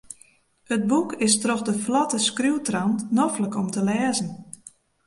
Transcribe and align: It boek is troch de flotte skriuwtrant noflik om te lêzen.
It 0.75 0.83
boek 0.89 1.11
is 1.25 1.33
troch 1.43 1.63
de 1.67 1.75
flotte 1.83 2.19
skriuwtrant 2.29 2.99
noflik 3.17 3.53
om 3.61 3.67
te 3.73 3.81
lêzen. 3.89 4.29